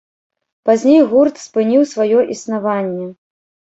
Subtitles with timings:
[0.69, 3.05] Пазней гурт спыніў сваё існаванне.